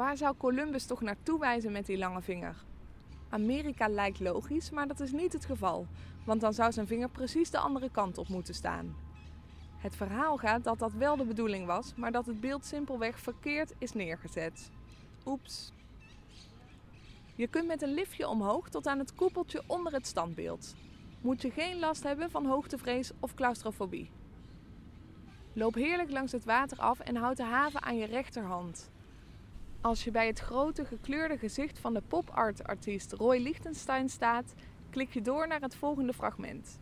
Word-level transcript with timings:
Waar 0.00 0.16
zou 0.16 0.36
Columbus 0.36 0.86
toch 0.86 1.00
naartoe 1.00 1.38
wijzen 1.38 1.72
met 1.72 1.86
die 1.86 1.98
lange 1.98 2.22
vinger? 2.22 2.56
Amerika 3.28 3.88
lijkt 3.88 4.20
logisch, 4.20 4.70
maar 4.70 4.86
dat 4.86 5.00
is 5.00 5.12
niet 5.12 5.32
het 5.32 5.44
geval, 5.44 5.86
want 6.24 6.40
dan 6.40 6.52
zou 6.52 6.72
zijn 6.72 6.86
vinger 6.86 7.08
precies 7.08 7.50
de 7.50 7.58
andere 7.58 7.90
kant 7.90 8.18
op 8.18 8.28
moeten 8.28 8.54
staan. 8.54 8.96
Het 9.78 9.96
verhaal 9.96 10.36
gaat 10.36 10.64
dat 10.64 10.78
dat 10.78 10.92
wel 10.92 11.16
de 11.16 11.24
bedoeling 11.24 11.66
was, 11.66 11.94
maar 11.94 12.12
dat 12.12 12.26
het 12.26 12.40
beeld 12.40 12.64
simpelweg 12.64 13.18
verkeerd 13.18 13.74
is 13.78 13.92
neergezet. 13.92 14.70
Oeps. 15.26 15.72
Je 17.34 17.46
kunt 17.46 17.66
met 17.66 17.82
een 17.82 17.94
liftje 17.94 18.28
omhoog 18.28 18.68
tot 18.68 18.86
aan 18.86 18.98
het 18.98 19.14
koepeltje 19.14 19.62
onder 19.66 19.92
het 19.92 20.06
standbeeld. 20.06 20.74
Moet 21.20 21.42
je 21.42 21.50
geen 21.50 21.78
last 21.78 22.02
hebben 22.02 22.30
van 22.30 22.46
hoogtevrees 22.46 23.10
of 23.18 23.34
claustrofobie. 23.34 24.10
Loop 25.52 25.74
heerlijk 25.74 26.10
langs 26.10 26.32
het 26.32 26.44
water 26.44 26.78
af 26.78 27.00
en 27.00 27.16
houd 27.16 27.36
de 27.36 27.44
haven 27.44 27.82
aan 27.82 27.96
je 27.96 28.06
rechterhand. 28.06 28.90
Als 29.82 30.04
je 30.04 30.10
bij 30.10 30.26
het 30.26 30.38
grote 30.38 30.84
gekleurde 30.84 31.38
gezicht 31.38 31.78
van 31.78 31.94
de 31.94 32.02
pop-art 32.08 32.64
artiest 32.64 33.12
Roy 33.12 33.38
Lichtenstein 33.38 34.08
staat, 34.08 34.54
klik 34.90 35.12
je 35.12 35.22
door 35.22 35.48
naar 35.48 35.60
het 35.60 35.74
volgende 35.74 36.12
fragment. 36.12 36.80